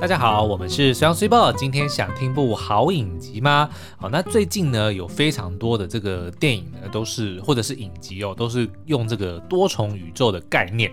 [0.00, 1.52] 大家好，我们是随阳随报。
[1.52, 3.68] 今天想听部好影集吗？
[3.96, 10.92] 好，那最近呢，有非常多的这个电影呢，都是或者是影集哦，都是用这个多重宇宙的概念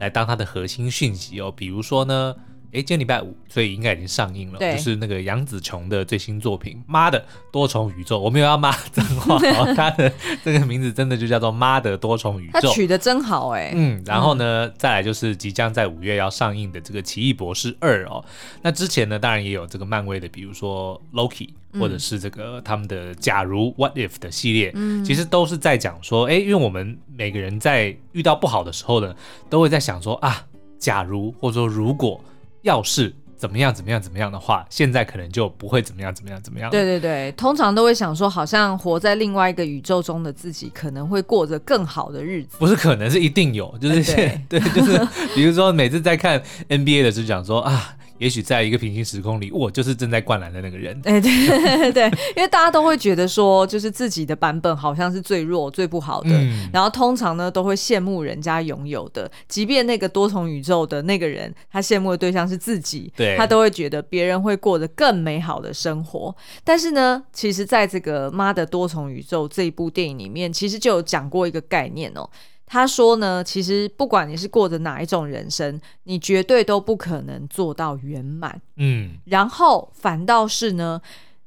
[0.00, 1.50] 来当它的核心讯息哦。
[1.50, 2.34] 比如说呢。
[2.72, 4.58] 哎，今天礼拜五，所以应该已经上映了。
[4.58, 9.38] 对，就是那个杨紫琼的最新作品《妈的多重宇宙》，我没有要骂脏话，
[9.74, 10.12] 他的
[10.44, 12.58] 这个名字真的就叫做《妈的多重宇宙》。
[12.62, 13.72] 他取的真好哎。
[13.74, 18.22] 嗯，然后呢，再来就是即将在五月要上映的这个《奇异博士二》哦。
[18.62, 21.48] 那之前呢，当然也有这个漫威的，比如说 Loki，
[21.80, 29.14] 或者是这个他们的《假如 What If》的系列，嗯，其实都是在讲说，哎，因为我们每个人在遇到不好的时候呢，
[29.48, 30.44] 都会在想说啊，
[30.78, 32.20] 假如或者说如果。
[32.66, 36.70] 要是怎么样怎么样怎么样的话，现在可能就不会怎么样怎么样怎么样。
[36.70, 42.56] 对对对，通常都会想说，好像活在另外一个宇宙中的自己，可能会过着更好的日子。
[42.58, 44.98] 不是可能是一定有，就是对， 对，就是
[45.34, 47.96] 比如说每次在看 NBA 的时候讲说啊。
[48.18, 51.00] 也许在一个平行时空里，我就是正在灌篮的那个人。
[51.04, 52.04] 哎，对对 对，
[52.36, 66.34] 因为大家都会觉得说，就是自己的版本好像是最弱、最不好的，嗯、然后通常呢都会羡慕人家拥有的，即便那个多重宇宙的那个人，他羡慕的对象是自己，对，他都会觉得别人会过得更美好的生活。
[66.64, 72.28] 但是呢，其实在这个《妈的多重宇宙》这一部电影里面，其实就有讲过一个概念哦。
[72.66, 78.60] 他说呢，其实不管你是过着哪一种人生，你绝对都不可能做到圆满。
[78.76, 81.00] 嗯，然后反倒是呢，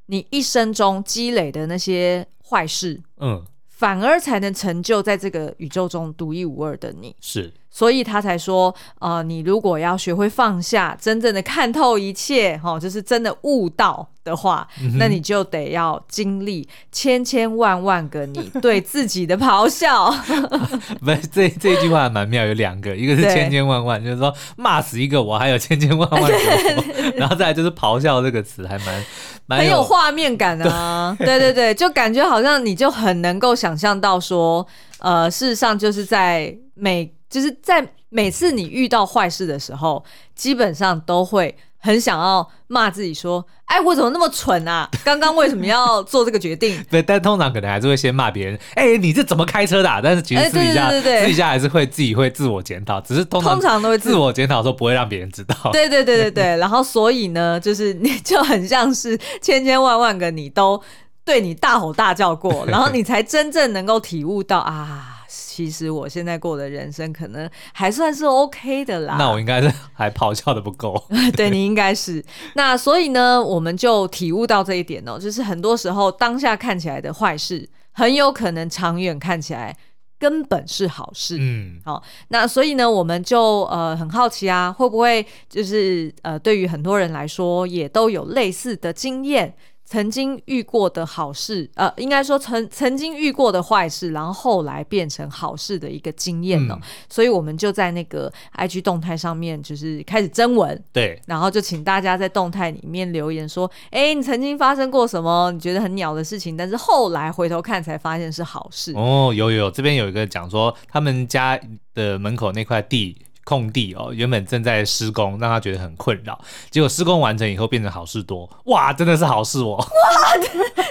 [0.06, 7.16] 你一生中积累的那些坏事，嗯，反而才能成就在这个宇宙中独一无二的你。
[7.20, 7.54] 是。
[7.72, 20.10] 所以他才说，呃，你如果要学会放下，真正的看透一切，哈、哦，就是真的悟道的话，嗯、那你就得要经历千千万万个你对自己的咆哮。
[21.00, 26.38] 不是，这这句话还蛮妙，有两个，一个是千千万万，就是说骂死一个我，还有千千万万个，
[27.16, 29.06] 然后再来就是咆哮这个词，还蛮
[29.46, 31.16] 蛮很有画面感啊。
[31.20, 34.66] 对，对对对，就感觉好像你就很能够想象到说，
[34.98, 37.14] 呃，事实上就是在每。
[37.30, 40.04] 就是在每次你遇到坏事的时候，
[40.36, 44.90] 基本上都会很想要骂自己说：“哎，我怎么那么蠢啊？
[45.06, 55.56] 刚刚为什么要做这个决定？” 对，但通常可能还是会先骂别人：“哎，你这怎么开车的啊？”但是其实私底下，私底下还是会自己会自我检讨，只是通常，通常都会自我检讨的时候不会让别人知道。
[55.72, 60.82] 对对对对对， 然后所以呢，就是你就很像是千千万万个你都
[61.24, 65.19] 对你大吼大叫过，然后你才真正能够体悟到啊。
[65.60, 69.18] 其实我现在过的人生可能还算是 OK 的啦。
[69.20, 70.96] 那我应该是还咆哮的不够。
[71.36, 72.24] 对，你应该是。
[72.54, 79.76] 那所以呢，我们就体悟到这一点哦，就是很多时候当下看起来的坏事，很有可能长远看起来
[80.18, 81.36] 根本是好事。
[81.38, 82.02] 嗯，好。
[82.30, 89.54] 那所以呢，我们就呃很好奇啊，会不会就是呃对于很多人来说，也都有类似的经验。
[89.90, 96.80] 曾经遇过的好事，呃，应该说曾曾经遇过的坏事，然后后来变成好事的一个经验呢、喔。
[96.80, 108.94] 嗯、所以我们就在那个 IG 动态上面，就是开始征文，对，然后就请大家在动态里面留言说，哎、欸，你曾经发生过什么你觉得很鸟的事情，但是后来回头看才发现是好事。
[108.96, 111.60] 哦，有有有，这边有一个讲说他们家
[111.96, 113.18] 的门口那块地。
[113.50, 116.40] 空地哦，原本正在施工，让他觉得很困扰。
[116.70, 119.76] 结果施工完成以后，变成好事多，哇，真的是好事哦！
[119.76, 119.86] 哇，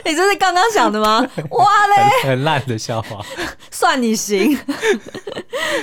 [0.04, 1.20] 你这是刚刚想的吗？
[1.50, 3.24] 哇嘞，很烂的笑话，
[3.70, 4.58] 算你行。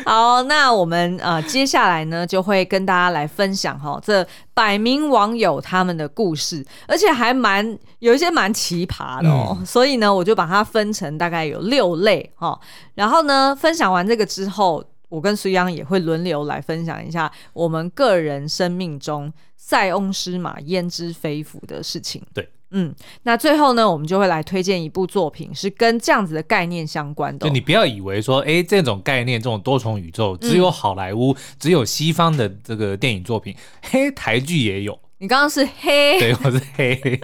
[0.06, 9.56] 好，那我们呃接下来呢，就会跟大家来分享哈、哦，这百名网友他们的故事，而且还蛮有一些蛮奇葩的哦。
[9.58, 12.60] 嗯、所以呢，我就把它分成大概有六类哈、哦。
[12.96, 14.84] 然后呢，分享完这个之后。
[15.16, 22.22] 我跟苏央也会轮流来分享一下我们个人生命中塞翁失马焉知非福的事情。
[22.34, 22.94] 对，嗯，
[23.24, 27.48] 那最后呢，我们就会来推荐一部作品，是跟这样子的概念相关的、哦。
[27.48, 35.00] 就你不要以为说，哎，这种概念，这种多重宇宙，只有好莱坞，嗯、只有西方的这个电影作品，嘿，台剧也有。
[35.20, 37.22] 你刚刚是 黑，对，我是黑。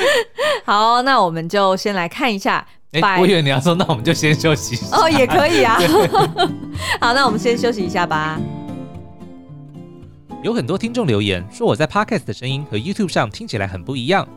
[0.64, 2.66] 好，那我们就先来看一下。
[2.92, 4.78] 哎，我以为你要说，那我们就先休息。
[4.92, 5.76] 哦，也可以啊。
[7.00, 8.40] 好，那我们先休息一下吧。
[10.42, 14.28] 有很多听众留言说，我在 Podcast 的声音和 YouTube 上听起来很不一样。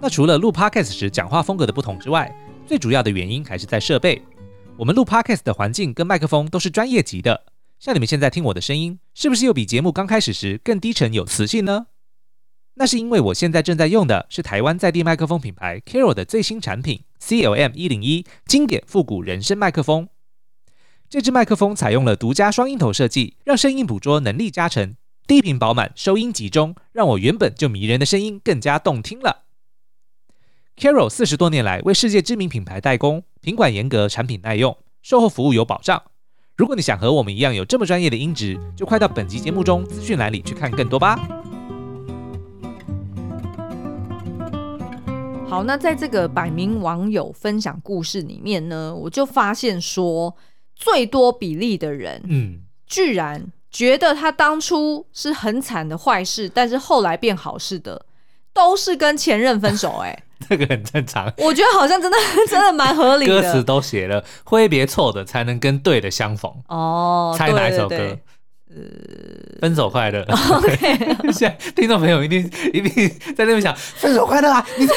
[0.00, 2.34] 那除了录 Podcast 时讲话风格的不同之外，
[2.66, 4.20] 最主要的原因还是在设备。
[4.76, 7.44] 我们录 Podcast 的环境跟麦克风都是专业级的，
[7.78, 11.86] 像你们现在听我的声音，是不是又比节目刚开始时更低沉有磁性呢？
[12.74, 20.08] 那是因为我现在正在用的是台湾在地麦克风品牌 Carol 的最新产品 CLM 一零一经典复古人声麦克风。
[21.08, 24.96] 这支麦克风采用了独家双音头设计，让声音捕捉能力加成，
[25.26, 29.44] 低频饱满，收音集中，让我原本就迷人的声音更加动听了。
[30.76, 36.02] Carol 四十多年来为世界知名品牌代工，品管严格，产品耐用，售后服务有保障。
[36.56, 41.16] 如果你想和我们一样有这么专业的音质，就快到本集节目中资讯栏里去看更多吧。
[45.46, 50.34] 好，那在这个百名网友分享故事里面呢，我就发现说，
[50.74, 58.06] 最多比例的人，嗯，居然觉得他当初是很惨的坏事，但是后来变好事的，
[58.52, 60.22] 都是跟前任分手，欸，哎。
[60.46, 62.18] 这个很正常，我觉得好像真的
[62.50, 63.40] 真的蛮合理的。
[63.40, 66.52] 歌词都写了，挥别错的，才能跟对的相逢。
[66.68, 67.96] 哦，猜哪一首歌？
[67.96, 68.20] 对对对
[68.74, 70.22] 呃，分手快乐。
[70.26, 70.76] OK，
[71.32, 72.40] 现在听众朋友一定
[72.72, 74.66] 一定在那边想，分手快乐啊！
[74.76, 74.96] 你分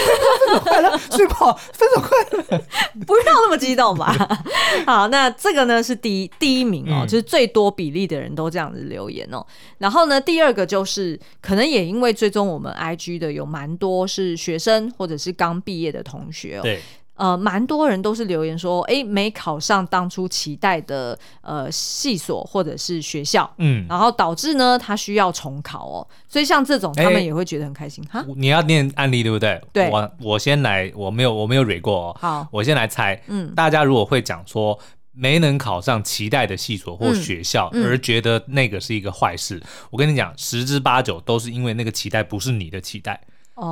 [0.51, 2.63] 手快乐，睡不好，分手快乐，
[3.05, 4.15] 不要那么激动吧。
[4.87, 9.45] 好，那这个呢是第一第一名哦，嗯、就是最多比例的人都这样子留言哦。
[9.77, 16.61] 然后呢，第二个就是可能也因为追踪我们 IG 的有蛮多是学生或者是刚毕业的同学哦。
[16.63, 16.81] 对。
[17.17, 28.03] 呃，蛮多人都是留言说，哎，没考上当初期待的呃系所或者是学校，嗯，然后导致呢他需要重考哦，所以像这种他们也会觉得很开心。
[28.05, 28.23] 哈。
[28.35, 29.61] 你要念案例对不对？
[29.73, 34.77] 对，我我先来，我没有我没有蕊过哦，好，我先来猜，嗯，大家如果会讲说
[35.11, 43.19] 没能考上期待的系所或学校，嗯，而觉得那个是一个坏事，嗯，我跟你讲，十之八九都是因为那个期待不是你的期待。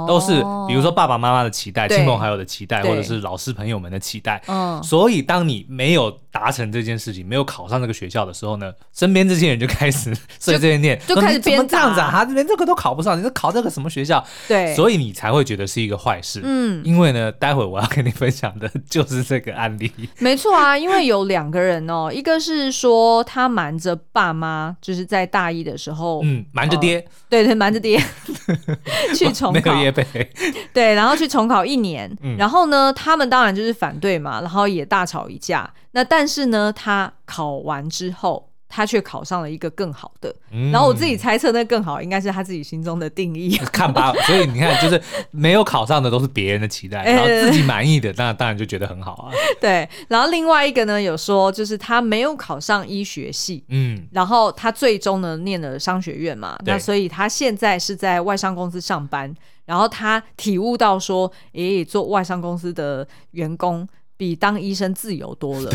[0.08, 4.42] 都是，比如说爸爸妈妈的期待、亲朋好友的期待，或者是老师朋友们的期待。
[4.48, 14.26] 嗯，所以当你没有达成这件事情，没有考上这个学校的时候呢，身边这些人就开始 碎碎念，就开始编这样子啊，他连这个都考不上，你说考这个什么学校？
[14.48, 16.42] 对，所以你才会觉得是一个坏事。
[16.44, 19.92] 嗯，因为呢，待会我要跟你分享的就是这个案例。
[20.18, 28.02] 没错啊，因为有两个人哦，一个是说他瞒着爸妈，就是在大一的时候，嗯，瞒着爹，对对，瞒着爹
[29.16, 29.75] 去重考。
[30.74, 35.72] 对，然后去重考一年，嗯、然后呢，他们当然就是反对嘛，然后也大吵一架。
[35.92, 38.50] 那但是呢，他考完之后。
[38.68, 43.56] 他却考上了一个更好的，嗯、然后我自己猜测，那更好应该是他自己心中的定义。
[43.72, 45.02] 看吧，所以你看，就是
[45.32, 49.32] 没有考上的都是别人的期待， 然后自己满意的，那当然就觉得很好啊。
[49.62, 59.34] 对，然后另外一个呢，有说就是他没有考上医学系，嗯，然后他最终呢念了商学院嘛，那所以他现在是在外商公司上班，
[59.66, 63.88] 然后他体悟到说，诶，做外商公司的员工。
[64.18, 65.70] 比当医生自由多了，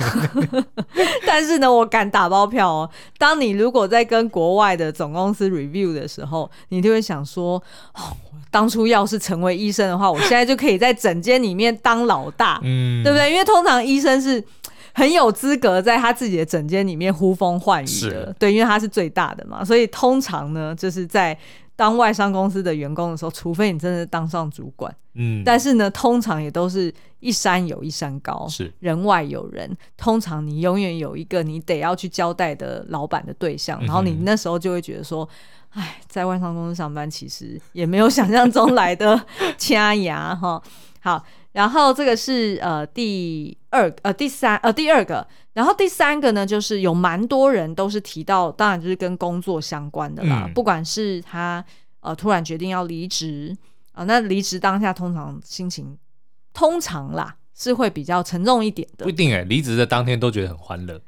[1.26, 2.90] 但是呢，我敢打包票哦。
[3.18, 7.62] 当你如果在跟国外的总公司 review 的时候，你就会想说：
[7.92, 8.16] 哦，
[8.50, 13.30] 当初要是成为医生的话，我现在就可以在整间里面当老大， 嗯，对不对？
[13.30, 14.42] 因为通常医生是
[14.94, 19.62] 很有资格在他自己的诊间里面呼风唤雨的，是对，因为他是最大的嘛。
[19.62, 21.38] 所以通常呢，就是在。
[21.74, 29.76] 当外商公司的员工的时候，除非你真的当上主管，嗯，但是呢，通常也都是一山有一山高，是人外有人。
[29.96, 35.28] 通常你永远有一个你得要去交代的老板的对象，然后你那时候就会觉得说，
[35.70, 39.20] 哎，在外商公司上班其实也没有想象中来的
[39.56, 40.62] 掐牙哈。
[41.00, 45.26] 好，然后这个是呃第二呃第三呃第二个。
[45.54, 50.44] 然后第三个呢，就是有蛮多人都是提到，当然就是跟工作相关的啦。
[50.46, 51.62] 嗯、不管是他
[52.00, 53.54] 呃突然决定要离职
[53.88, 55.98] 啊、呃，那离职当下通常心情
[56.54, 59.04] 通常啦是会比较沉重一点的。
[59.04, 60.98] 不一定哎、欸，离职的当天都觉得很欢乐。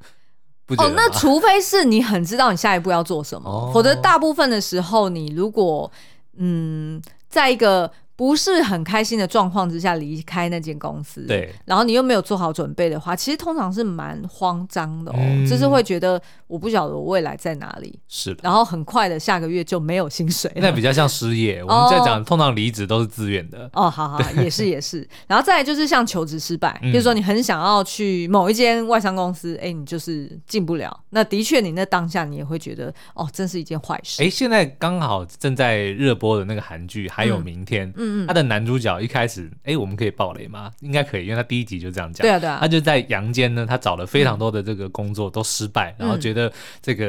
[0.76, 5.90] 哦，那除非是你很知道你下一步要做什么，哦、否则大部分的时候，你如果
[6.36, 7.90] 嗯在一个。
[8.16, 21.62] 不是很开心的状况之下离开那间公司，对，然后你又没有做好准备的话，其实通常是蛮慌张的哦，嗯、就是会觉得我不晓得我未来在哪里，是的，然后很快的下个月就没有薪水，那比较像失业。
[21.64, 34.22] 我们在讲，哦、通常离职都是自愿的哦，好好，也是也是， 然后再来就是像求职失败，比如、嗯、说你很想要去某一间外商公司，哎，你就是进不了，那的确你那当下你也会觉得哦，真是一件坏事。
[34.22, 37.92] 哎，现在刚好正在热播的那个韩剧还有明天。
[37.96, 40.70] 嗯嗯，他的男主角一开始，哎，我们可以爆雷吗？
[40.80, 42.22] 应该可以，因为他第一集就这样讲。
[42.22, 42.58] 对啊，对啊。
[42.60, 47.06] 他就在阳间呢，他找了非常多的这个工作都失败，嗯、然后觉得这个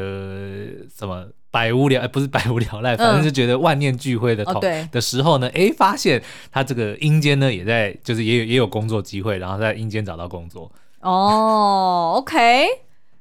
[0.98, 6.22] 什么百无聊，不是百无聊赖，反正就觉得万念俱灰的头、嗯、的时候呢，哎，发现
[6.52, 10.72] 他这个阴间呢也在，就是也有也有工作机会，然后在阴间找到工作。
[11.02, 12.68] 哦，OK，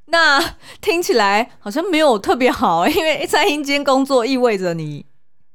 [0.07, 5.05] 那听起来好像没有特别好，因为在阴间工作意味着你。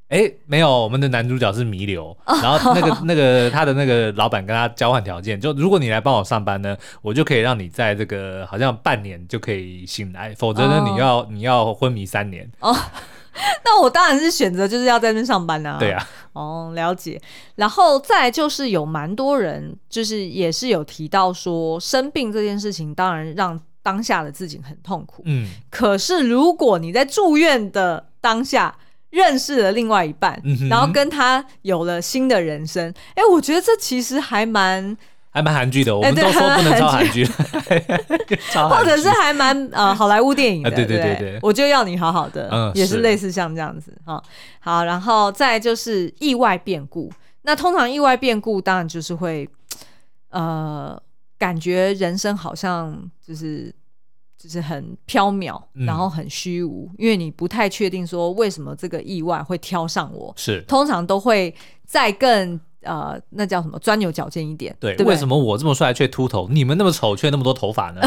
[0.09, 12.49] 哎，没有，我们的男主角是弥留，然后那个那个他的那个老板跟他交换条件，就如果你来帮我上班呢，我就可以让你在这个好像半年就可以醒来，否则呢你要你要昏迷三年。
[12.59, 12.75] 哦，
[13.63, 15.77] 那我当然是选择就是要在那上班啊。
[15.79, 16.03] 对啊。
[16.33, 17.21] 哦，了解。
[17.55, 25.21] 然后再就是有蛮多人，就是也是有提到说，生病这件事情，当然让当下的自己很痛苦。
[25.25, 25.47] 嗯。
[25.69, 28.75] 可是如果你在住院的当下
[29.09, 34.97] 认识了另外一半，嗯、然后跟他有了新的人生，哎，我觉得这其实还蛮。
[35.31, 37.23] 还蛮韩剧的，我们都说不能抄 韩剧，
[38.67, 43.01] 或者是还蛮呃好莱坞电影的，对对对对，我就要你好好的，嗯，也是。
[43.01, 44.21] 类似像这样子哈。
[44.59, 47.11] 好，然后再就是意外变故，
[47.43, 49.47] 那通常意外变故当然就是会
[50.31, 50.99] 呃
[51.37, 53.71] 感觉人生好像就是
[54.39, 61.53] 就是很飘渺，然后很虚无，因为你不太确定说为什么这个意外会挑上我，是通常都会
[61.85, 62.59] 再更。
[62.81, 63.77] 呃，那叫什么？
[63.79, 64.73] 钻牛角尖一点。
[64.79, 68.01] 对，对对，为什么我这么帅却秃头，你们那么丑却那么多头发呢？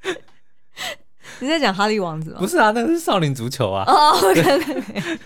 [1.40, 2.38] 你在讲哈利王子吗？
[2.40, 3.84] 不是啊，那个是少林足球啊。
[3.86, 5.18] 哦，对对对。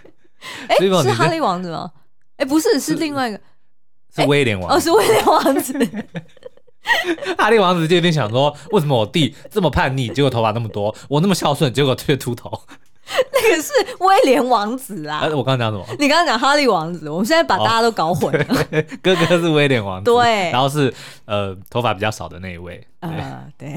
[0.66, 1.88] 哎，是哈利王子吗？
[2.36, 3.40] 哎，不是，是另外一个，
[4.12, 4.74] 是威廉王子。
[4.74, 5.72] 哦，是威廉王子。
[7.36, 12.50] 哈利王子就有点想说，为什么我弟这么叛逆，结果头发那么多；我那么孝顺，结果却秃头。
[13.32, 15.22] 那个是威廉王子啊！
[15.34, 15.84] 我刚刚讲什么？
[15.98, 18.44] 你刚刚讲哈利王子，我们现在把大家都搞混了。
[18.48, 20.94] 哦、哥哥是威廉王子， 对，然后是
[21.24, 22.86] 呃头发比较少的那一位。
[23.00, 23.74] 呃，对。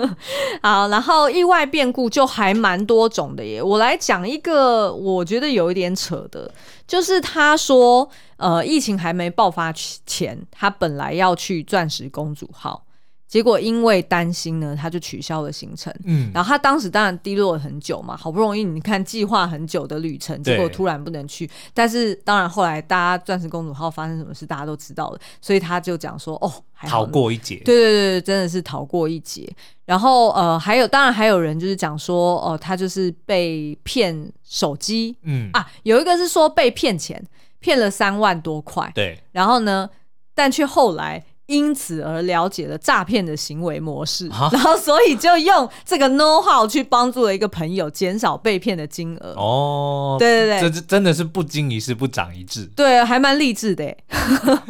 [0.62, 3.62] 好，然后意外变故就还蛮多种的耶。
[3.62, 6.52] 我来讲一个，我觉得有一点扯的，
[6.86, 12.85] 就是他说，呃，疫情还没爆发前，他本来要去钻石公主号。
[13.28, 15.92] 结果因为担心呢，他就取消了行程。
[16.04, 21.50] 嗯，然后他当时当然低落了很久嘛，好不容易你看计划很久的旅程，结果突然不能去。
[21.74, 29.52] 但是当然后来大家钻石公主号发生什么事，大家都知道了，所以他就讲说：“哦，还，逃过一劫。”对对对，真的是逃过一劫。
[29.84, 37.20] 然后呃，还有当然还有人就是讲说：“哦、呃，他就是被骗手机。”嗯啊，有一个是说被骗钱，
[37.58, 38.90] 骗了三万多块。
[38.94, 39.90] 对，然后呢，
[40.32, 41.24] 但却后来。
[41.46, 49.32] 因此而了解了诈骗的行为模式，啊、然后所以就用这个 know how 去帮助了一个朋友减少被骗的金额。
[49.36, 52.66] 哦，对对对，这真的是不经一事不长一智。
[52.74, 53.96] 对，还蛮励志的。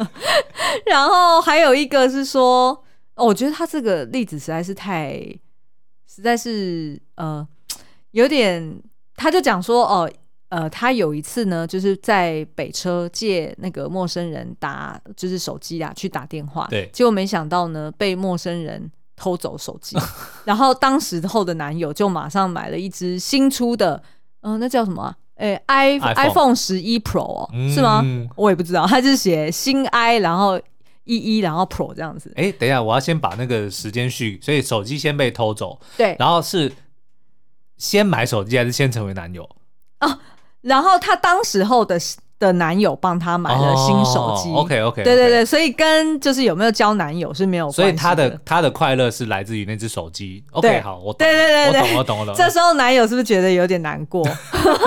[0.85, 2.83] 然后还有一个是说，
[3.15, 5.13] 哦，我觉得他这个例子实在是太，
[6.07, 7.47] 实在是呃，
[8.11, 8.79] 有点，
[9.15, 10.01] 他就讲说哦。
[10.01, 10.11] 呃，
[10.71, 16.65] 他有一次呢，就是在北车借那个陌生人打，就是手机啊，去打电话。
[16.69, 19.97] 对，结果没想到呢，被陌生人偷走手机。
[20.45, 24.01] 然后当时候的男友就马上买了一支新出的，
[24.41, 25.17] 嗯、呃，那叫什么、啊？
[25.35, 28.01] 诶，i iPhone 十一 Pro 哦，是吗？
[28.05, 30.57] 嗯、我也不知道，他就是写新 i，然后
[31.03, 32.31] 一一，然后 Pro 这样子。
[32.37, 36.71] 哎，等一下，我要先把那个时间序，所以手机先被偷走，对，然后是
[37.77, 39.43] 先买手机还是先成为男友？
[39.99, 40.17] 哦。
[40.67, 41.97] 然后她当时候的
[42.39, 44.49] 的男友帮她买了新手机。
[44.51, 47.83] Oh, OK OK，对对对，所以跟就是有没有交男友是没有关系的。
[47.83, 50.43] 所以她的她的快乐是来自于那只手机。
[50.51, 52.35] OK，好，我懂，对对对对，我懂我懂我懂。
[52.35, 54.23] 这时候男友是不是觉得有点难过？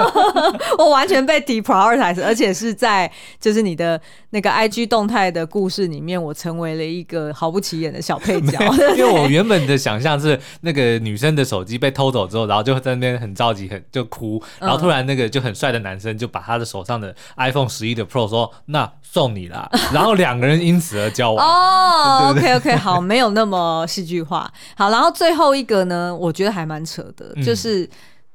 [0.78, 3.10] 我完全被 deprioritize，而且是在
[3.40, 8.58] 就是你的那个 IG 动态的故事里面，我成为了一个毫不起眼的小配角。
[8.96, 21.44] 因为我原本的想象是那个女生的手机被偷走之后，然后就在那边很着急，很就哭，然后突然那个就很帅的男生就把他的手上的 iPhone 十一的 Pro 说：“那送你啦。”然后两个人因此而交往。
[21.44, 24.48] 哦、oh,，OK OK，好，没有那么戏剧化。
[24.76, 27.88] 好，然后最后一个呢，我觉得还蛮扯的，就是。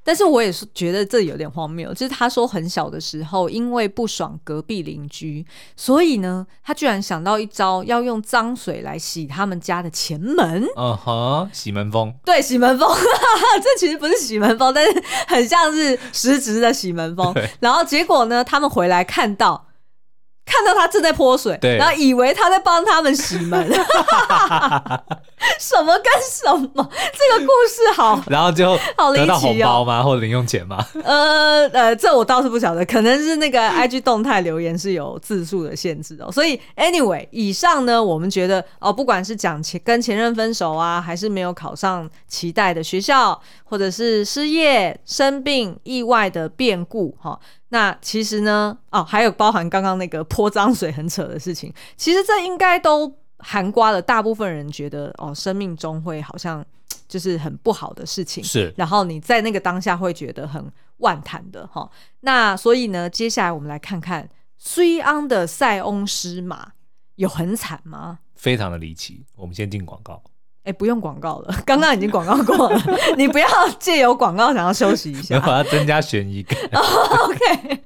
[0.05, 5.43] 嗯但是我也是觉得这有点荒谬，就是他说很小的时候，因为不爽隔壁邻居，
[5.75, 10.63] 所以呢，他居然想到一招，要用脏水来洗他们家的前门。
[10.77, 12.13] 嗯哼，洗门风。
[12.23, 12.87] 对，洗门风，
[13.63, 17.33] 这其实不是洗门风，但是很像是实质的洗门风。
[17.59, 19.65] 然后结果呢，他们回来看到。
[20.45, 23.67] 看到他正在泼水，对然后以为他在帮他们洗门，
[25.59, 26.89] 什么跟什么？
[27.13, 28.77] 这个故事好，然后就
[29.13, 30.03] 得到红包吗？
[30.03, 30.77] 或者零用钱吗？
[31.03, 36.31] 呃呃，这我倒是不晓得，可能是那个 IG 动态留言是有字数的限制哦。
[36.31, 47.39] 所以 anyway，以上呢，我们觉得哦，不管是讲前跟前任分手啊，还是没有考上期待的学校，或者是失业、生病、意外的变故，哈。
[47.69, 56.63] 那其实呢，哦，还有包含刚刚那个泼脏水很扯的事情，其实这应该都涵盖了大部分人觉得哦，生命中会好像
[57.07, 61.91] 就是很不好的事情，是，然后你在那个当下会觉得很万谈的哈、哦。
[62.21, 66.73] 那所以呢，接下来我们来看看虽安的塞翁失马
[67.15, 68.19] 有很惨吗？
[68.35, 69.25] 非常的离奇。
[69.35, 70.21] 我们先进广告。
[70.65, 72.81] 哎，不用广告了，刚刚已经广告过了，
[73.17, 73.47] 你不要
[73.79, 76.57] 借由广告想要休息一下，我要增加悬疑感。
[76.73, 77.81] Oh, OK，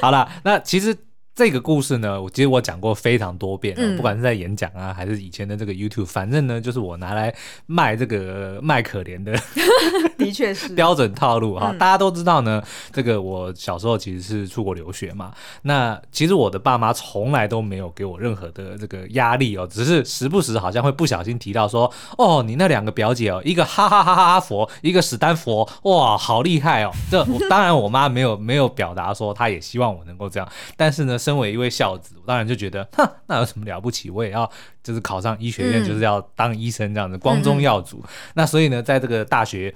[0.00, 0.96] 好了，那其实。
[1.38, 7.32] 这个故事呢，我其实我讲过非常多遍，嗯、不管是在演讲啊，还是以前的这个 YouTube，反正呢，就是我拿来
[7.66, 9.32] 卖这个卖可怜的，
[10.18, 11.70] 的确是 标准套路哈。
[11.70, 12.60] 嗯、大家都知道呢，
[12.92, 15.32] 这个我小时候其实是出国留学嘛。
[15.62, 26.90] 那其实我的爸妈从来都没有给我任何的这个压力哦，只是时不时好像会不小心提到说，哦，你那两个表姐哦，一个哈哈哈哈哈佛，一个史丹佛，哇，好厉害哦。
[27.08, 31.16] 这我当然我妈没有没有表达说她也希望我能够这样，但是呢。
[31.28, 34.08] 身为一位孝子，我当然就觉得， 哼，那有什么了不起？
[34.08, 34.50] 我也要
[34.82, 37.98] 就是考上医学院，嗯、就是要当医生这样子，光宗耀祖。
[37.98, 39.74] 嗯、那所以呢，在这个大学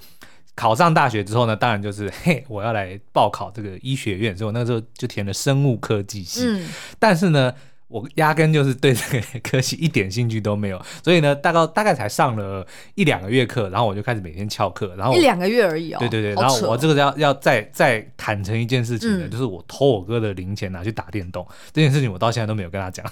[0.55, 6.47] 考上大学之后呢，当然就是 嘿，我要来报考这个医学院，所以我那时候就填了生物科技系。
[6.47, 6.67] 嗯、
[6.97, 7.53] 但是呢。
[7.93, 15.97] 我压根就是对这个科系一点兴趣都没有，所以呢， 大概大概才上了一两个月课，然后我就开始每天翘课，然后一两个月而已哦。
[15.99, 23.05] 对对对，然后我这个要要再再坦诚一件事情呢，嗯、就是我偷我哥的零钱拿去打电动这件事情，我到现在都没有跟他讲。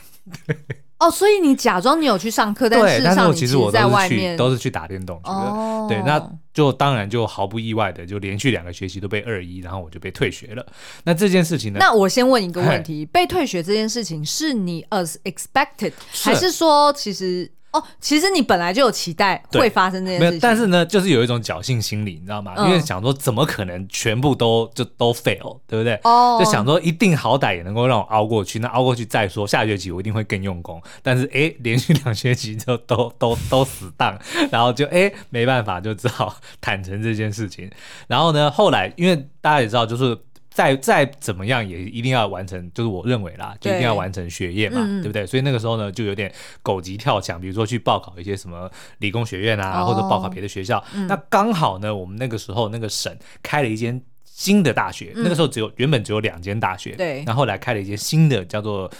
[1.01, 5.33] 哦，所以你假装你有去上课，但事实上其实我在外面都是去打电动去的。
[5.33, 6.21] 哦，对，那
[6.53, 10.65] 就当然就毫不意外的，就连续两个学期都被二一，然后我就被退学了。
[11.03, 11.79] 那这件事情呢？
[11.79, 17.51] 那我先问一个问题：被退学这件事情是你 as expected，是还是说其实？
[17.71, 22.53] 哦，其实你本来就有期待会发生这件事情，但是呢，就是有一种侥幸心理，你知道吗？
[22.57, 25.99] 嗯、因为想说怎么可能全部都就都 fail，对不对？
[26.03, 30.81] 哦，就想说一定好歹也能够让我熬过去，那熬过去再说，下学期我一定会更用功。
[31.01, 34.17] 但是哎，连续两学期就 都都都死当，
[34.51, 37.69] 然后就哎没办法，就只好 坦诚这件事情。
[38.07, 40.17] 然后呢，后来因为大家也知道，就是。
[40.53, 45.25] 再再怎么样也一定要完成，就是我认为啦，就一定要完成学业嘛，对，对不对？
[45.25, 46.31] 所以那个时候呢，就有点
[46.61, 50.83] 狗急跳墙，比如说去报考一些什么理工学院啊，哦、或者报考别的学校。
[50.93, 58.91] 嗯、那刚好呢，我们那个时候那个省开了一间新的大学，嗯、那个时候只有原本只有两间大学，对，然后后来开了一间新的叫做。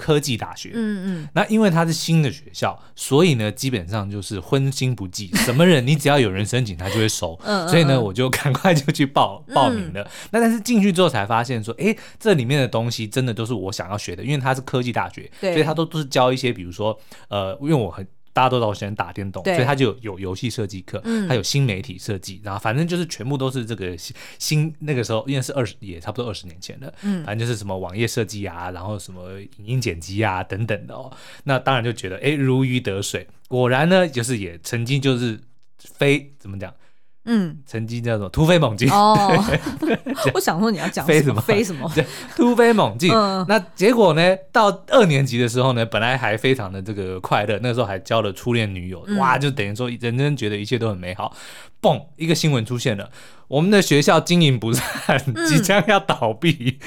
[0.00, 7.38] 科技大学，嗯嗯，那因为它是新的学校，所以呢，基本上就是荤腥不忌， 什么人你只要有人申请，他就会收。
[7.44, 10.10] 嗯，所以呢，我就赶快就去报报名了。
[10.30, 18.06] 那但是进去之后才发现说，哎，这里面的东西真的都是我想要学的，因为它是科技大学，所以它都都是教一些，比如说，呃，因为我很。
[18.32, 23.96] 大家都知道我喜欢打电动，所以他就有有游戏设计课，嗯、还有新媒体设计，然后反正就是全部都是这个
[24.38, 31.12] 新那个时候，因为是二十也差不多二十年前了，嗯，反正就是什么网页设计啊，然后什么影音剪辑啊等等的哦，
[31.44, 35.40] 那当然就觉得哎如鱼得水，果然呢就是也曾经就是
[35.78, 36.72] 非怎么讲。
[37.26, 39.14] 嗯，成绩叫做突飞猛进哦。
[40.32, 41.90] 我想说你要讲飞什么飞什么，
[42.34, 43.10] 突飞猛进。
[43.46, 44.36] 那结果呢？
[44.50, 51.36] 到二年级的时候呢，本来还非常的这个快乐，那时候还交了初恋女友，哇，就等于说人人觉得一切都很美好。
[51.82, 53.10] 嘣，一个新闻出现了，
[53.48, 56.78] 我们的学校经营不善，即将要倒闭，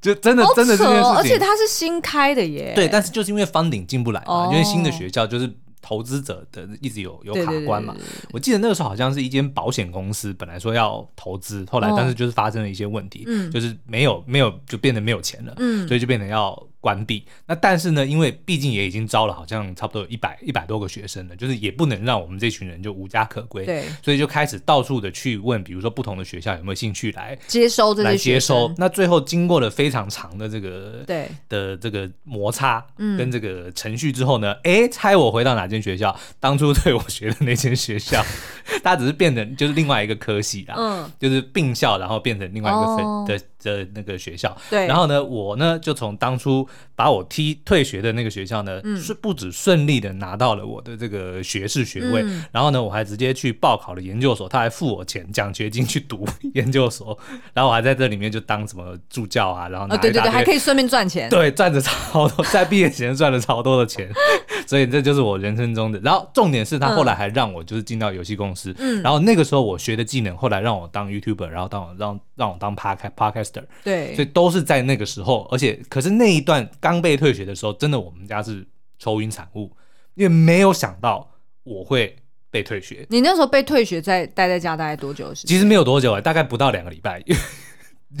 [0.00, 2.72] 就真的真的这件事情，而且它是新开的耶。
[2.76, 5.52] 对，但是就是因为 funding 进不来嘛，因为新的学校就是。
[5.86, 7.94] 投资者的一直有有卡关嘛？
[8.32, 16.60] 我记得那个时候好像是一间保险公司，本来说要投资，后来但是就是发生了一些问题，哦、就是没有没有就变得没有钱了，嗯、所以就变得要。
[16.86, 17.24] 关闭。
[17.46, 23.64] 那但是呢，因为毕竟也已经招了，好像差不多有一百一百多个学生了，就是也不能让我们这群人就无家可归。
[23.64, 28.72] 对，所以就开始到处的去问，比如说不同的学校有没有兴趣来接收这些来接收。
[28.78, 32.86] 那最后经过了非常长的这个对的这个摩擦
[33.18, 36.16] 跟这个程序之后呢，哎、嗯，猜我回到哪间学校？
[36.38, 38.24] 当初对我学的那间学校，
[38.84, 43.44] 它只是变成就是另外一个科系啦，嗯，就是并校，然后变成另外一个分的。
[43.44, 56.24] 哦的那个学校，对，然后呢，我呢就从当初把我踢退学的那个学校呢，是、嗯、不止顺利的拿到了我的这个学士学位，嗯、然后呢，我还直接去报考了研究所，他还付我钱奖学金去读
[56.54, 57.18] 研究所，
[57.52, 64.08] 然后我还在这里面就当什么助教啊，然后拿、哦、对对对，还可以顺便赚钱，对，赚着超多，在毕业前赚了超多的钱，
[64.66, 65.98] 所以这就是我人生中的。
[66.00, 73.64] 然后重点是他后来还让我就是进到游戏公司，嗯，然后那个时候我学的技能，后来让我当 YouTuber，然后当我让让我当 Podcast Podcaster，。
[73.82, 78.66] 对，所以都是在那个时候，而且可是那一段刚被退学的时候，真的我们家是
[78.98, 79.70] 愁云惨雾，
[80.14, 81.30] 因为没有想到
[81.62, 82.16] 我会
[82.50, 83.06] 被退学。
[83.10, 85.48] 你那时候被退学在，在待在家大概多久时间？
[85.48, 87.22] 其实没有多久啊，大概不到两个礼拜。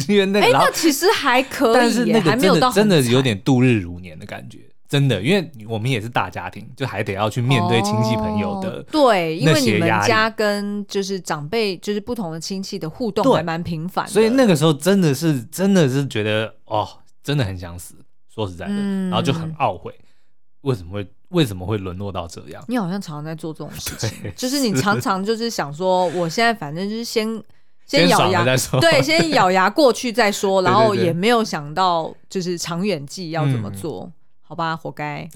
[0.08, 4.58] 因为那个，哎、欸，那其实还可以，但是那个真的真的有点度日如年的感觉。
[4.88, 16.88] 真的，因为我们也是大家庭，就还得要去面对亲戚朋友的、哦、对，因为你们家跟就是长辈就是不同的亲戚的互动还蛮频繁的，所以那个时候真的是真的是觉得哦，
[17.22, 17.96] 真的很想死，
[18.32, 19.92] 说实在的，嗯、然后就很懊悔，
[20.60, 22.64] 为什么会为什么会沦落到这样？
[22.68, 27.42] 你好像常常在做这种事情， 就是你常常就是想说，我现在反正就是先
[27.86, 34.04] 先咬牙再说，对，先咬牙过去再说， 然后也没有想到就是长远计要怎么做。
[34.04, 34.12] 嗯
[34.48, 35.28] 好吧，活该。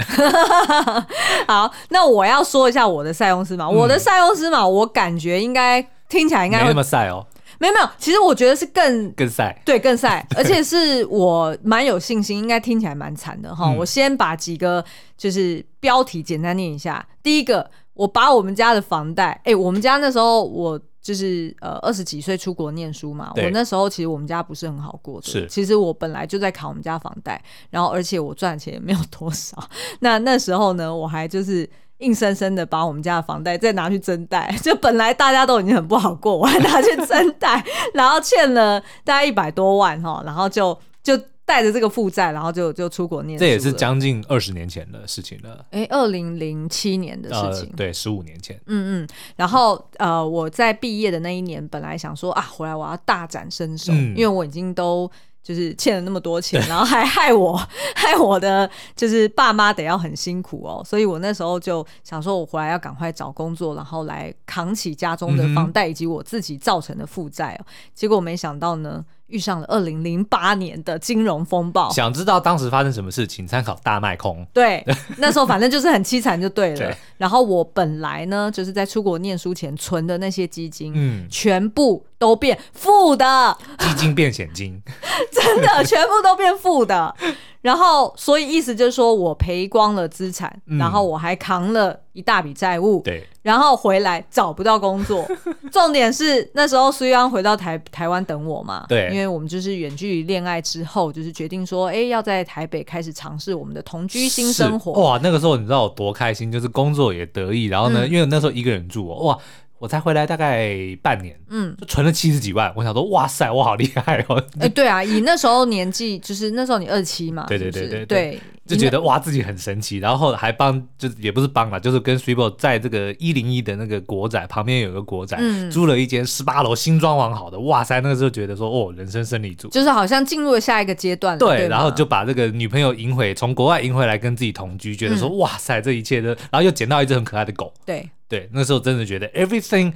[1.49, 3.67] 好，那我要说一下我的塞翁失马。
[3.67, 7.27] 嗯、我的塞翁失马，我感觉应该听起来应该没那么赛哦。
[7.59, 13.67] 没有没有，其实我觉得是更更赛，对，更赛， 而且是我蛮有信心，应该听起来蛮惨的哈。
[13.67, 14.83] 嗯、我先把几个
[15.19, 17.05] 就是标题简单念一下。
[17.23, 20.81] 第一个，我把我们家的房贷，哎、欸，我们家那时候我。
[21.03, 25.27] 就是呃二十几岁出国念书嘛，我那时候其实我们家不是很好过的。
[25.27, 29.57] 是，其实我本来就在扛我们家房贷，然后而且我赚钱也没有多少。
[30.01, 41.19] 那那时候呢，我还就是硬生生的把我们家的房贷再拿去增贷， 就本来大家都已经很不好过，我还拿去增贷， 然后欠了大概一百多万哈，然后就就。
[41.51, 43.41] 带着这个负债，然后就就出国念书。
[43.41, 45.67] 这也是将近二十年前的事情了。
[45.73, 48.55] 哎，二零零七年的事情，呃、对，十五年前。
[48.67, 49.09] 嗯嗯。
[49.35, 55.11] 然后呃，我在毕业的那一年，本来想说啊，回来我要大展身手，嗯、因为我已经都
[55.43, 57.57] 就是欠了那么多钱， 然后还害我
[57.97, 67.67] 害我的就是爸妈得要很辛苦哦，所以我那时候就想说，我回来要赶快找工作，然后来扛起家中的房贷以及我自己造成的负债哦。
[67.93, 69.05] 结果没想到呢。
[69.31, 74.47] 遇上了二零零八年的金融风暴，想知道当时发生什么事，请参考大麦空。
[74.53, 74.85] 对，
[75.19, 76.77] 那时候反正就是很凄惨，就对了。
[76.79, 84.81] 对然后我本来呢，就是在出国念书前存的那些基金，嗯，全部都变负的， 基金变险金，
[85.33, 87.15] 真的全部都变负的。
[87.63, 93.01] 然后，所以意思就是说我赔光了资产，嗯、然后我还扛了一大笔债务。
[93.01, 95.27] 对，然后回来找不到工作。
[95.71, 98.87] 重点是那时候苏央回到台台湾等我嘛。
[98.89, 104.93] 对，因为我们就是远距离恋爱之后，就是决定说，哎，要在台北开始尝试我们的同居新生活。
[104.93, 109.39] 哇，那个时候你知道我多开心，就是工作也得意，然后呢，嗯、因为那时候一个人住，哇。
[109.81, 112.71] 我才回来大概半年，嗯，就存了七十几万。
[112.77, 114.45] 我想说，哇塞，我好厉害哦！
[114.61, 119.97] 哎，对啊，以那时候年纪，就是那时候你二十七嘛，对对对对对，就觉得哇自己很神奇。
[119.97, 125.41] 然后还帮，就是也不是帮了，就是跟 Swibo 在这个一零一的那个国宅旁边有个国宅，
[125.71, 127.59] 租了一间十八楼新装潢好的。
[127.61, 131.39] 哇塞，那个时候觉得说，哦，人生胜利组，就是好像进入了下一个阶段了。
[131.39, 137.73] 对，然后就把这个女朋友赢回，从国外赢回来跟自己同居，觉得说，哇塞，这一切都，然后又捡到一只很可爱的狗。
[137.87, 139.93] 对对，那时候真的觉得 everything。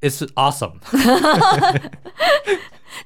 [0.00, 0.74] It's awesome，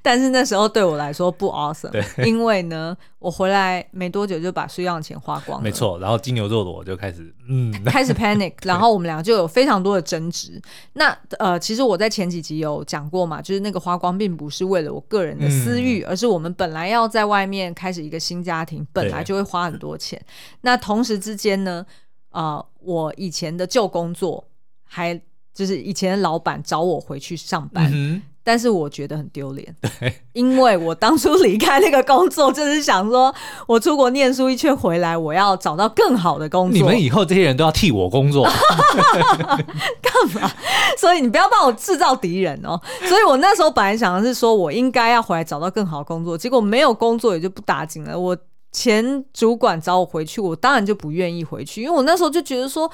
[0.02, 1.90] 但是那时候对我来说不 awesome，
[2.22, 5.64] 因为呢，我回来没多久就把需要的钱花光了。
[5.64, 10.60] 没错，然后金牛座的我就开始，嗯，开始 panic， 然后我们俩就有非常多的争执。
[10.92, 20.22] 那呃，其实我在前几集有讲过嘛，就是那个花光并不是为了我个人的私欲，嗯、而是我们本来要在外面开始一个新家庭，本来就会花很多钱。
[20.60, 21.86] 那同时之间呢，
[22.28, 24.44] 啊、呃，我以前的旧工作
[24.84, 25.20] 还。
[25.54, 33.32] 就是以前的老板找我回去上班，嗯、但是我觉得很丢脸， 对因为我当初离开那个工作，就是想说
[33.66, 36.72] 我出国念书一圈回来，我要找到更好的工作。
[36.72, 38.48] 你们以后这些人都要替我工作，
[40.00, 40.50] 干嘛？
[40.96, 42.80] 所以你不要帮我制造敌人哦。
[43.06, 48.18] 所以我那时候本来想的是说我应该要回来找到更好的工作，结果没有工作也就不打紧了。
[48.18, 48.34] 我
[48.72, 52.90] 前主管找我回去，我当然就不愿意回去，因为我那时候就觉得说。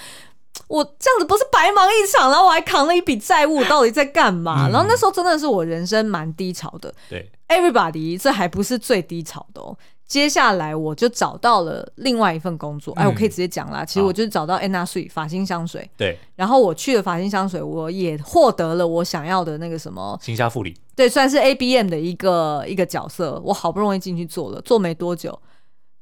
[0.67, 4.67] 我这样子不是白忙一场，然后我还扛了一笔债务，到底在干嘛？
[4.67, 6.93] 嗯、然后那时候真的是我人生蛮低潮的。
[7.09, 9.77] 对，Everybody，这还不是最低潮的哦。
[10.07, 13.85] 接下来我就找到了另外一份工作，嗯、哎，我可以直接讲啦。
[13.85, 15.89] 其实我就是找到 Sui 发型香水。
[15.97, 20.75] 对，然后我去了发型香水，我也获得了我想要的那个什么行销副理。
[20.97, 23.41] 对，算是 ABM 的一个一个角色。
[23.45, 25.39] 我好不容易进去做了，做没多久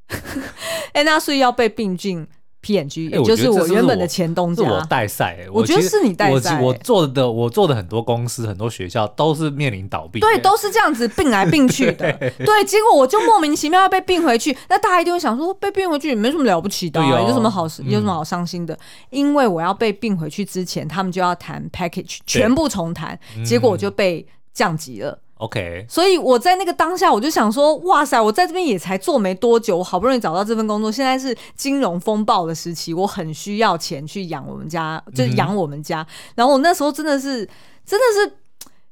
[0.95, 2.27] Anna Sui 要被并进。
[2.63, 5.47] PNG，也就是我原本的前东家，是我代赛。
[5.53, 6.61] 我觉得是你代赛。
[6.61, 12.13] 我做的，我做的很多公司、很多学校都是面临倒闭，对，都是这样子并来并去的。
[12.45, 18.77] 对，结果我就莫名其妙要被并回去，那大家一定会想说，被并回去也没什么了不起的，有什么好有什么好伤心的？
[19.11, 25.17] 因为我要被并回去之前，他们就要谈 package，全部重谈，结果我就被降级了。
[25.39, 36.01] OK，所以我在那个当下，我就想说，哇塞，我在这边也才做没多久，我好不容易找到这份工作，现在是金融风暴的时期，我很需要钱去养我们家，就是养我们家。
[36.01, 37.47] 嗯、然后我那时候真的是，
[37.85, 38.39] 真的是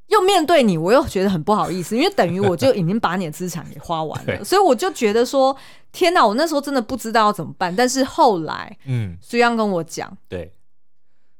[0.08, 5.56] 又面对你，我又觉得很不好意思，因为等于我就已经把你的资产给花完了， 所以我就觉得说，
[5.92, 7.74] 天哪，我那时候真的不知道要怎么办。
[7.74, 10.52] 但是后来，嗯，苏央跟我讲，对，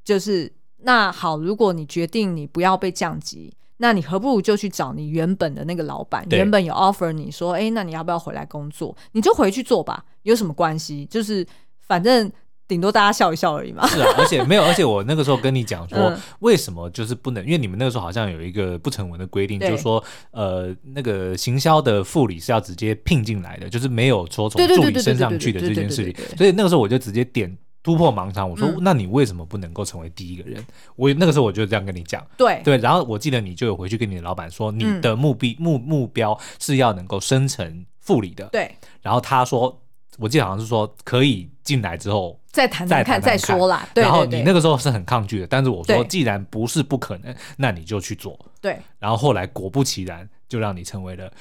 [0.03, 3.53] 就是那好，如果你决定你不要被降级。
[3.79, 8.97] 那你何不如就去找你原本的那个老板，原本有 offer 你说，哎、欸，那你要不要回来工作？
[9.13, 11.05] 你就回去做吧，有什么关系？
[11.07, 11.45] 就是
[11.81, 12.31] 反正
[12.67, 13.87] 顶多大家笑一笑而已嘛。
[13.87, 17.45] 是啊，而且没有，而且我那个时候跟你讲 说，嗯、为什么就是不能？
[17.45, 26.15] 因为你们那个时候好像有一个不成文的规定，就是说，呃，那个行销的副理是要直接聘进来的，就是没有说从助理升上去的这件事情。
[26.39, 30.67] 所以那个时候我就直接点突破盲肠，我说，嗯、那你为什么不能够成为第一个人？
[30.97, 32.27] 我那个时候我就这样跟你讲。
[32.37, 38.47] 对对，然后我记得你就有回去跟你的老板说，你的目标、嗯、目目标是要能够升成副理的。
[38.47, 39.81] 对，然后他说。
[40.17, 43.85] 我记得好像是说可以进来之后再谈谈看再说啦。
[43.93, 48.39] 对，然后你那个时候是很抗拒的，但是我说既然不是不可能，那你就去做。
[48.61, 48.79] 对。
[49.01, 51.33] 然后后来果不其然，就让你成为了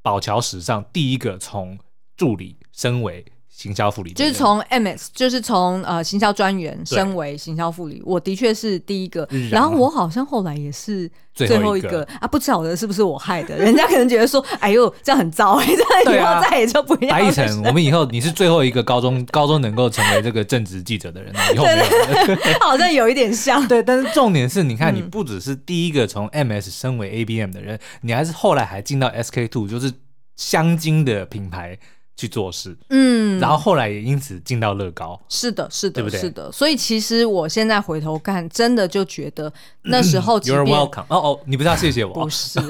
[0.00, 1.76] 宝桥史上第一个从
[2.16, 3.24] 助理升为。
[3.56, 9.26] 行销副理就是从 MS，就是从呃行销专员升为行销副理，我的确是第一个。
[9.48, 17.10] 然后我好像后来也是最后一个啊，不晓得是不是我害的，人家可能觉得说， 哎呦这样很糟哎，这样以后再也就不要。
[17.12, 22.36] 白一晨，我们以后你是最后一个高中 高中能够成为这个正职记者的人， 以后没有。
[22.60, 23.66] 好像有一点像。
[23.68, 29.92] 对，但是重点是，你看你不只是第一个从 MS 升为 ABM 的人，你还是后来还进到 SK Two，就是
[30.34, 31.78] 香精的品牌。
[32.16, 36.20] 去做事，嗯，然后后来也因此进到乐高，是的，是的，对不对？
[36.20, 41.06] 是的，所以其实我现在回头看，真的就觉得那时候，You're welcome。
[41.08, 42.12] 哦哦，你不是要谢谢我？
[42.22, 42.60] 不是，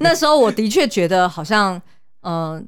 [0.00, 1.80] 那时候我的确觉得好像，
[2.22, 2.62] 嗯、呃，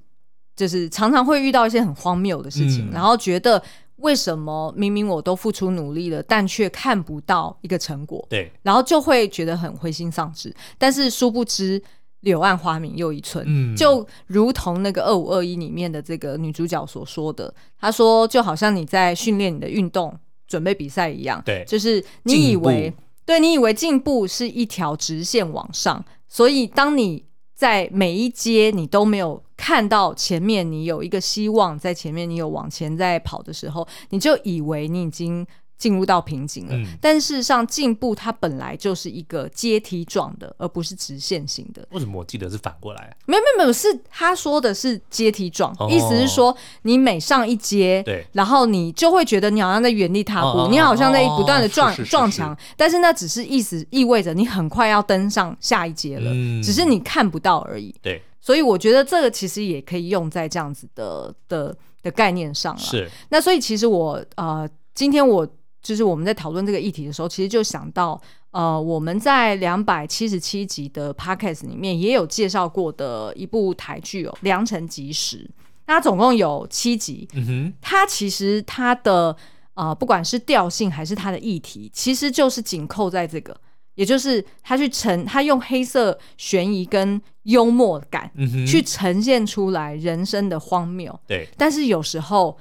[0.55, 3.61] 就是常常会遇到一些很荒谬的事情，嗯、然后觉得
[3.97, 11.83] 为什么明明我都付出努力了，但却看不到一个成果，对，然后就会觉得很灰心丧志，但是殊不知。
[12.23, 20.13] 柳暗花明又一村，嗯，就如同那个二五二一里面的这个女主角所说的，她说就好像你在训练你的运动，
[20.49, 22.93] 准备比赛一样，对，就是你以为，
[23.25, 35.47] 对，你以为进步是一条直线往上，所以当你在每一阶你都没有看到前面，你有一个希望在前面，你有往前在跑的时候，你就以为你已经。
[35.83, 41.85] 进入到瓶颈了，嗯、但事实上进步它本来就是一个阶梯状的，而不是直线型的。
[41.91, 43.17] 为什么我记得是反过来？
[43.27, 57.93] 没有没有没有，是他说的是阶梯状，哦、意思是说你每上一阶，对，然后你就会觉得你好像在原地踏步，哦、你好像在不断的撞撞墙，但是那只是意思意味着你很快要登上下一阶了，嗯、只是你看不到而已。
[58.01, 62.81] 对，所以我觉得这个其实也可以用在这样子的的的概念上了。
[62.81, 65.45] 是，那所以其实我呃，今天我。
[65.83, 68.21] 就是我们在讨论这个议题的时候，其实就想到，
[68.53, 75.39] 呃，我们在两百七十七集的 Podcast 里面也有介绍过的一部台剧哦，《良辰吉时》。
[75.87, 79.37] 那它总共有七集，嗯哼，它其实它的
[79.75, 83.55] 呃，不管是调性还是它的议题，其实就是紧扣在这个，
[83.97, 91.19] 也就是它去呈，它用黑色悬疑跟幽默感，嗯，去呈现出来人生的荒谬。
[91.27, 92.57] 对，但是有时候。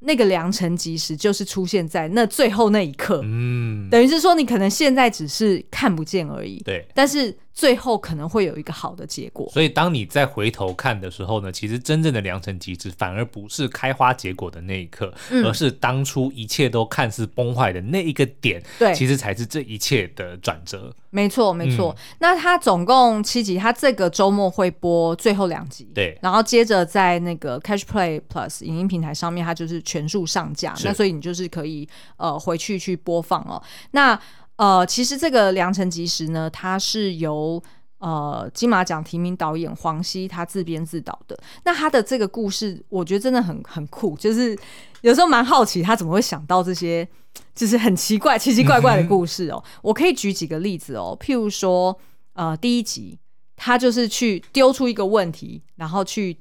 [0.00, 7.36] 那个良辰吉时就是出现在那最后那一刻，嗯，等于是说你可能现在只是看不见而已，对，但是。
[7.52, 20.94] 最后可能会有一个好的结果，所以当你再回头看的时候呢，其实真正的良辰吉日反而不是开花结果的那一刻，嗯、而是当初一切都看似崩坏的那一个点，对，其实才是这一切的转折。
[21.10, 21.94] 没错，没错。
[21.98, 33.60] 嗯、那它总共七集，它这个周末会播最后两集，对，然后接着在那个 Catch Play Plus 影音平台上面，它就是全数上架，那所以你就是可以呃回去去播放哦。
[33.90, 34.18] 那
[34.60, 37.62] 呃，其实这个良辰吉时呢，它是由
[37.96, 41.34] 呃金马奖提名导演黄西他自编自导的。
[41.64, 44.54] 那他的这个故事，我觉得真的很很酷，就是
[45.00, 47.08] 有时候蛮好奇他怎么会想到这些，
[47.54, 49.64] 就是很奇怪、奇奇怪怪的故事哦。
[49.80, 51.98] 我可以举几个例子哦，譬如说，
[52.34, 53.18] 呃，第一集
[53.56, 56.36] 他就是去丢出一个问题，然后去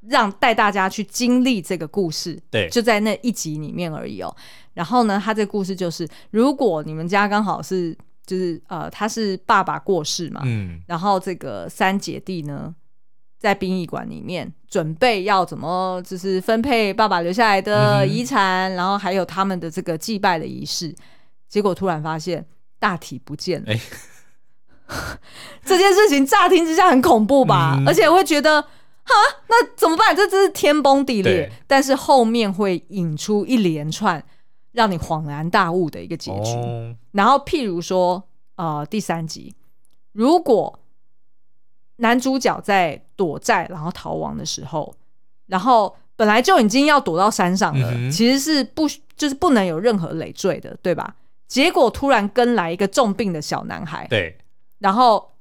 [0.00, 4.34] 让带大家去经历这个故事，对，就在那一集里面而已哦。
[4.74, 12.72] 然后呢，他这个故事就是，如果你们家刚好是，就是呃，他是爸爸过世嘛，嗯，然后这个三姐弟呢，
[13.38, 20.94] 在殡仪馆里面准备要怎么，就是分配爸爸留下来的遗产，嗯、然后还有他们的这个祭拜的仪式，
[21.48, 22.46] 结果突然发现
[22.78, 23.80] 大体不见了，欸、
[25.64, 28.64] 这件事情乍听之下很恐怖吧，嗯、而且会觉得，
[29.08, 30.14] 哈，那怎么办？
[30.14, 34.22] 这真是天崩地裂，但是后面会引出一连串。
[34.72, 36.52] 让你恍然大悟的一个结局。
[36.52, 36.94] Oh.
[37.12, 38.22] 然后，譬如说，
[38.54, 39.52] 呃，第三集，
[40.12, 40.78] 如果
[41.96, 44.94] 男主角在躲债然后逃亡的时候，
[45.46, 48.12] 然后本来就已经要躲到山上了，mm hmm.
[48.14, 51.16] 其实是不就是不能有任何累赘的，对吧？
[51.48, 54.38] 结果突然跟来一个重病的小男孩，对，
[54.78, 55.32] 然后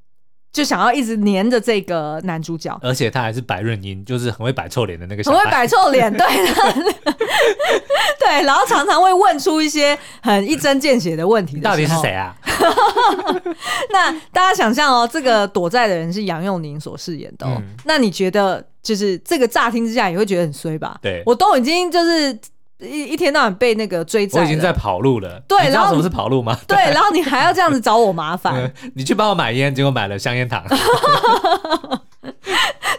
[0.52, 6.26] 就想要一直黏着这个男主角，而且他还是白润英，就是很会摆臭脸的那个小，很会摆臭脸，对，
[8.20, 11.62] 对，然后常常会问出一些很一针见血的问题的。
[11.62, 12.36] 到底是谁啊？
[13.92, 20.98] 那大家想象哦，这个躲债的人是杨佑宁所饰演的，哦嗯，那你觉得就是这个乍听之下也会觉得很衰吧？
[21.02, 22.40] 对，我都已经就是。
[22.80, 25.40] 一一天到晚被那个追债，我已经在跑路了。
[25.48, 26.58] 对，你知道什么是跑路吗？
[26.68, 28.54] 对，然后你还要这样子找我麻烦。
[28.56, 30.63] 嗯，你去帮我买烟，结果买了香烟糖，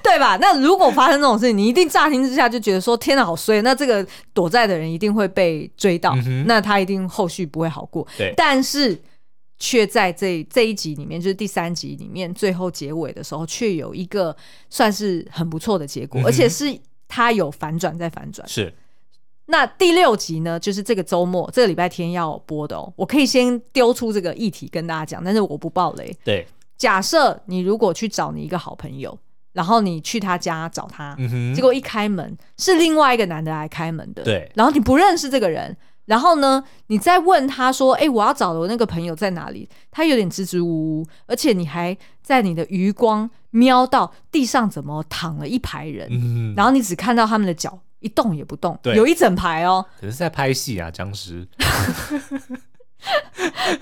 [0.03, 0.37] 对吧？
[0.41, 8.05] 那如果发生这种事情，你一定乍听之下就觉得说：“天哪，好衰！”那这个躲债的人一定会被追到，嗯，那他一定后续不会好过。
[8.17, 9.01] 对，但是
[9.61, 14.35] 却在这这一集里面，就是第三集里面最后结尾的时候，却有一个
[14.71, 18.49] 算是很不错的结果，嗯，而且是他有反转再反转。
[18.49, 18.75] 是。
[19.51, 22.93] 那第六集呢，就是这个周末，这个礼拜天要播的哦。
[22.97, 26.15] 我可以先丢出这个议题跟大家讲，但是我不爆雷。
[26.23, 29.19] 对，假设你如果去找你一个好朋友，
[29.55, 34.53] 然后你去他家找他，嗯、结果一开门是另外一个男的来开门的，对。
[34.55, 47.81] 然后你不认识这个人，然后呢，你再问他说：“哎、欸，我要找的我那个朋友在哪里？”他有点支支吾吾，而且你还在你的余光瞄到地上怎么躺了一排人，嗯、然后你只看到他们的脚。
[48.01, 49.85] 一动也不动，有一整排哦。
[50.01, 51.47] 可是在拍戏啊，僵尸。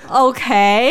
[0.09, 0.91] OK，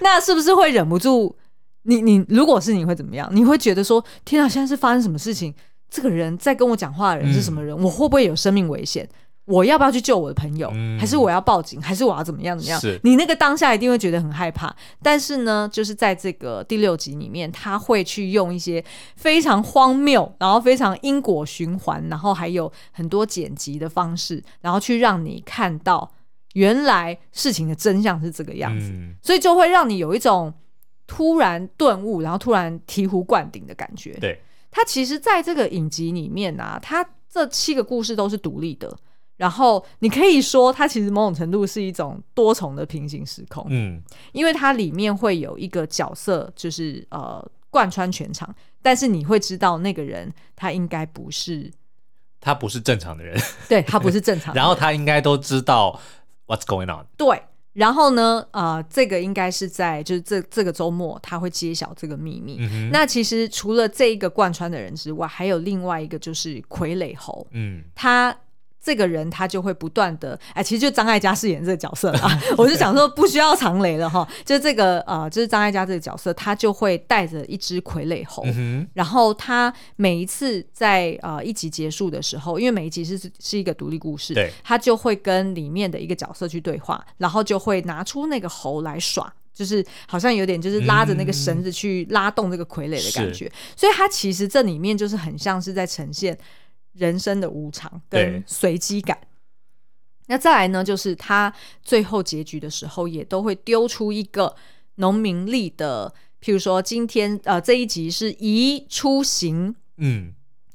[0.00, 1.36] 那是不是会忍不住？
[1.82, 3.28] 你你如果是你会怎么样？
[3.32, 5.54] 你会觉得说：天啊，现在是发生什么事情？
[5.88, 7.76] 这个人在跟我讲话的人是什么人？
[7.76, 9.08] 嗯、我会不会有生命危险？
[9.46, 10.70] 我要不要去救我的朋友？
[10.74, 11.80] 嗯、还是我要报警？
[11.80, 12.58] 还是我要怎么样？
[12.58, 13.00] 怎么样？
[13.04, 14.74] 你那个当下一定会觉得很害怕。
[15.00, 26.10] 但是呢，就是在这个第六集里面，他会去用一些非常荒谬，然后非常因果循环，然后还有很多剪辑的方式，然后去让你看到
[26.54, 28.90] 原来事情的真相是这个样子。
[28.90, 30.52] 嗯、所以就会让你有一种
[31.06, 34.12] 突然顿悟，然后突然醍醐灌顶的感觉。
[34.20, 34.40] 对，
[34.72, 38.92] 他其实在这个影集里面啊，他这七个故事都是独立的。
[39.36, 51.70] 然后你可以说，它其实某种程度是一种多重的平行时空，嗯，因为它里面会有一个角色，就是呃贯穿全场，但是你会知道那个人他应该不是，
[52.40, 56.00] 他不是正常的人，对，他不是正常的 人，然后他应该都知道
[56.46, 57.42] what's going on，对，
[57.74, 62.56] 然后呢，呃，这个应该是在就是这这个周末他会揭晓这个秘密。
[62.58, 68.34] 嗯、那其实除了这一个贯穿的人之外，还有另外一个就是傀儡猴，嗯，他。
[68.86, 96.38] 这个人他就会不断的，哎，其实就张艾嘉饰演这个角色啊， 我就想说不需要藏雷了哈，就这个呃，就是张艾嘉这个角色，他就会带着一只傀儡猴，嗯，然后他每一次在呃一集结束的时候，因为每一集是是一个独立故事，对，他就会跟里面的一个角色去对话，然后就会拿出那个猴来耍，就是好像有点就是拉着那个绳子去拉动这个傀儡的感觉，所以他其实这里面就是很像是在呈现。
[96.96, 99.18] 人生的无常跟随机感，
[100.28, 100.82] 那再来呢？
[100.82, 104.56] 就是他最后结局的时候，也都会丢出一个
[104.96, 110.32] 农民历的，譬如说今天呃这一集是宜出行，嗯，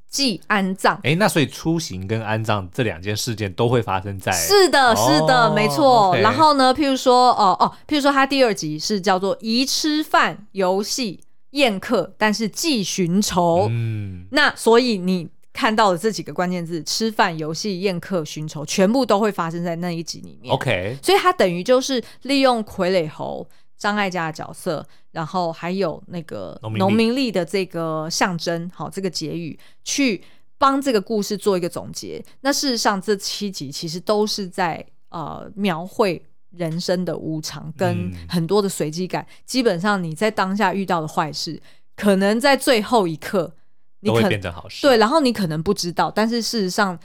[0.07, 0.95] 忌安葬。
[0.97, 6.15] 哎、欸，那所以出行跟安葬这两件事件都会发生在是的，是的，哦、没错。
[6.17, 13.67] 然后呢，譬如说哦哦，譬如说他第二集是叫做宜吃饭、游戏、宴客，但是寄寻仇。
[13.69, 15.27] 嗯，那所以你。
[15.61, 20.51] 看到的这几个关键字：吃饭、游戏、宴客、寻仇，全部都会发生在那一集里面。
[20.51, 23.47] OK，所以他等于就是利用傀儡猴
[23.77, 30.23] 张艾嘉的角色，然后还有那个农民力的这个象征，好，这个结语，去
[30.57, 32.25] 帮这个故事做一个总结。
[32.39, 36.19] 那事实上，这七集其实都是在呃描绘
[36.49, 39.21] 人生的无常跟很多的随机感。
[39.21, 39.33] 嗯。
[39.45, 41.61] 基本上你在当下遇到的坏事，
[41.95, 43.53] 可能在最后一刻。
[44.03, 44.81] 都会变成好事。
[44.87, 46.97] 对，然后你可能不知道，但是事实上，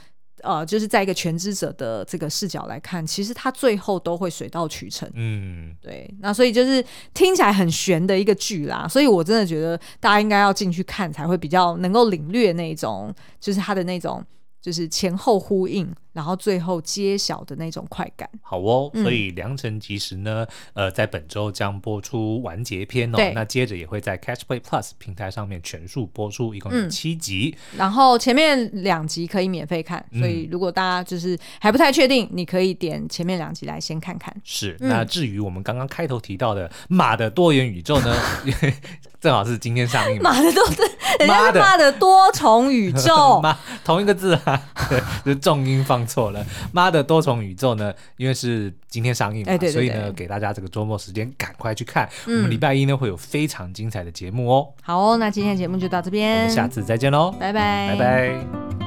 [0.43, 5.09] 呃，就是在一个全知者的这个视角来看，其实他最后都会水到渠成。
[5.15, 6.13] 嗯，对。
[6.19, 6.83] 那所以就是
[7.13, 14.23] 听起来很悬的一个剧啦，所以我真的觉得大家应该要进去看，才会比较能够领略那种，就是他的那种，
[14.61, 15.91] 就是前后呼应。
[16.17, 18.89] 然后最后揭晓的那种快感，好哦。
[18.95, 23.17] 所以良辰吉时呢，嗯、呃，在本周将播出完结篇哦。
[23.35, 27.55] 那接着也会在 Catch Play Plus 平台上面全数播出，一共有七集。
[27.73, 34.35] 嗯、然后前面两集可以免费看，所以如果大家就是还不太确定，你可以点前面两集来先看看。
[34.43, 34.75] 是。
[34.79, 38.15] 那至于我们刚刚开头提到的《马的多元宇宙》呢，
[39.21, 40.19] 正好是今天上映。
[40.19, 40.65] 马的多，
[41.19, 43.39] 人家是马的多重宇宙，
[43.85, 46.06] 同一个字啊，对，就是重音放。
[46.07, 52.09] 错了，妈的多重宇宙呢，因为是今天上映嘛，哎、对对对，所以呢，给大家这个周末时间赶快去看。
[52.25, 54.67] 嗯、我们礼拜一呢会有非常精彩的节目哦。
[54.81, 58.86] 好哦，那今天的节目就到这边，我们下次再见喽，拜拜，拜拜。